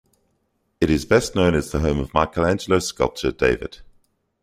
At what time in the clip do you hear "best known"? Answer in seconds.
1.05-1.53